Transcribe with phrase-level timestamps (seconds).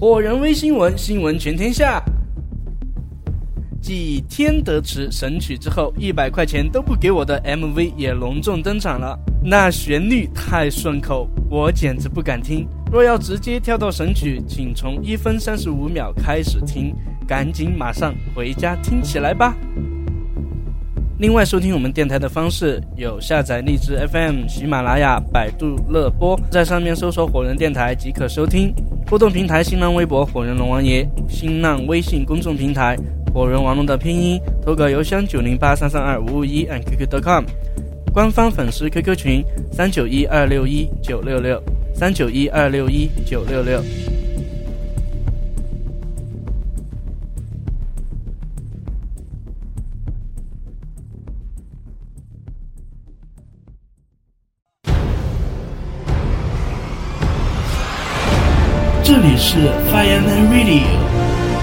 [0.00, 2.02] 火人微新闻，新闻全天下。
[3.82, 9.14] 继《天德池》神曲之后，一百块钱都不给我的 MV 也隆重登场了。
[9.44, 12.66] 那旋律太顺口，我简直不敢听。
[12.90, 16.94] 若要直接跳到神曲，请从一分三十五秒开始听，
[17.28, 19.54] 赶紧马上回家听起来吧。
[21.20, 28.72] 另外，收听我们电台的方式有下载荔枝 FM、喜马拉雅、百度乐播，在上面搜索“火人电台”即可收听。
[29.06, 32.96] 互动平台：新浪微博“火人龙王爷”，新浪微信公众平台。
[33.34, 37.44] 火人王龙的拼音，投稿邮箱九零八三三二五五一 and qq.com，
[38.14, 43.82] 官方粉丝 QQ 群三九一二六一九六六三九一二六一九六六。
[59.10, 59.58] 这里是
[59.90, 60.86] Fireman Radio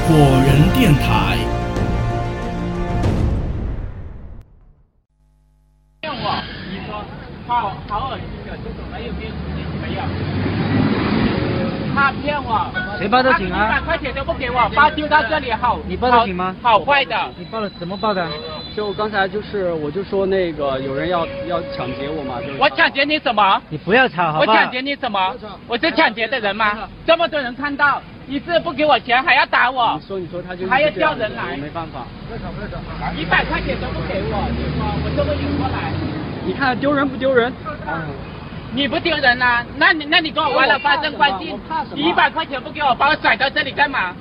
[0.03, 1.37] 火人电台。
[6.01, 7.01] 骗我，你说
[7.47, 10.01] 好好恶心的，这种没有面子的没有。
[11.95, 13.69] 他骗我，谁报的警啊？
[13.69, 15.79] 一百块钱都不给我，把丢到这里好。
[15.87, 16.53] 你报的警吗？
[16.61, 17.15] 好坏的。
[17.37, 18.27] 你报了怎么报的？
[18.77, 22.57] 就刚才就是我就说那个有人要要抢劫我嘛，就是。
[22.59, 23.59] 我抢劫你什么？
[23.69, 24.51] 你不要吵好不好？
[24.51, 25.35] 我抢劫你什么？
[25.67, 26.87] 我是抢劫的人吗？
[27.03, 29.99] 这么多人看到，一次不给我钱还要打我。
[29.99, 32.05] 你说你说他就还要叫人来，没办法。
[32.27, 32.77] 不要吵不要吵。
[33.17, 35.91] 一百块钱都不给我，你说我这么晕过来。
[36.45, 37.51] 你看丢人不丢人？
[38.75, 39.65] 你不丢人呐？
[39.77, 41.51] 那你那你跟我完了发生关系？
[41.95, 44.13] 你一百块钱不给我，把我甩到这里干嘛？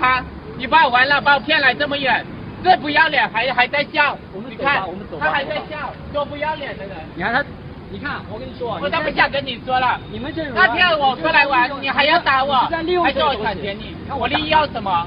[0.00, 0.24] 啊！
[0.56, 2.24] 你把我完了，把我骗来这么远，
[2.62, 4.16] 这不要脸还还在笑？
[4.48, 4.82] 你看，
[5.18, 6.96] 他还在笑，多不要脸的人！
[7.14, 7.44] 你看他，
[7.90, 9.98] 你看我跟你说，我都不想跟你说了。
[10.10, 15.06] 你们这那天我过来玩，你还要打我，还说我抢劫你，我利益要什么？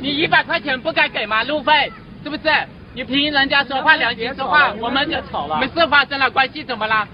[0.00, 1.42] 你一百块钱不该给吗？
[1.44, 2.42] 路费是不是？
[2.92, 7.06] 你凭人家说话良心说话，我们就吵了没事发生了关系怎么了？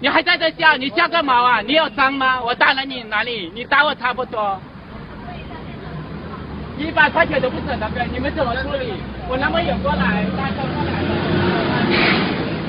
[0.00, 1.60] 你还在这笑，你笑个毛啊？
[1.60, 2.40] 你有伤吗？
[2.40, 3.52] 我打了你哪里？
[3.54, 4.58] 你打我差不多，
[6.78, 8.94] 一百块钱都不舍得给，你们怎么处理？
[9.28, 11.10] 我那么远过来，他说过来了，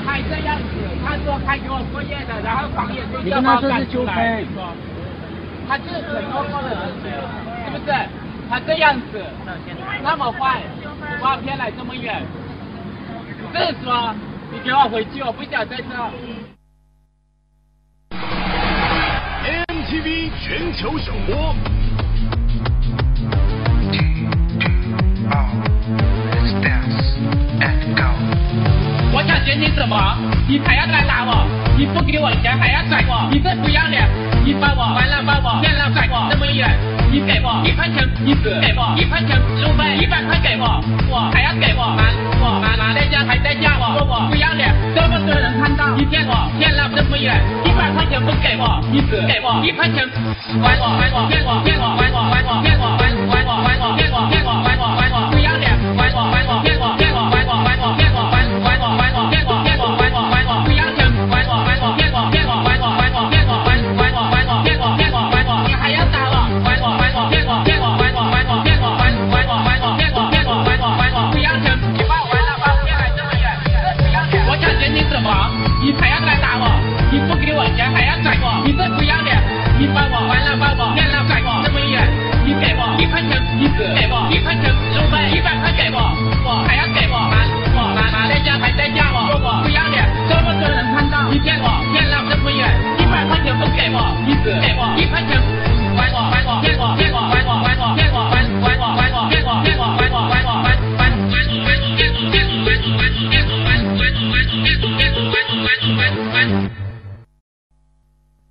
[0.04, 0.66] 还这样子，
[1.06, 4.42] 他说他给我过夜的，然后房也就要把我赶出来，
[5.68, 6.90] 他是很多的人，
[7.64, 7.94] 是不是？
[8.50, 9.22] 他这样子，
[10.02, 10.60] 那么坏，
[11.22, 12.20] 把我骗来这么远。
[13.54, 14.12] 这是说，
[14.50, 15.84] 你给我回去，我不想在这。
[19.70, 21.54] MTV 全球首播。
[29.80, 29.96] 什么？
[30.46, 31.48] 你还要来打我？
[31.78, 33.24] 你不给我钱还要甩我？
[33.32, 34.04] 你这不要脸！
[34.44, 36.68] 你把我完了，把我骗了，甩我这么远，
[37.10, 42.12] 你给我一块钱，你只给我一块钱路费，一百块给我，我还要给我瞒
[42.44, 46.52] 我瞒瞒，在家还在叫我说我不要脸，这么多人看到，你骗我？
[46.60, 50.04] 骗了这么远，一百块钱不给我，你只给我一块钱，
[50.60, 55.39] 还我还我骗我骗我还我还我骗我还还我还我骗我骗我还我还我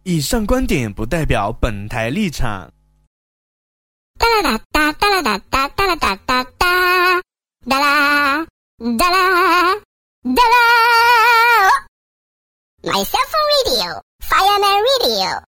[0.04, 2.72] 以上观点不代表本台立场。
[4.18, 7.22] 哒啦哒哒哒啦哒哒哒啦哒哒哒，
[7.66, 8.46] 哒啦
[8.98, 9.76] 哒啦
[10.24, 10.70] 哒啦。
[12.82, 15.49] My cell phone radio, Fireman Radio。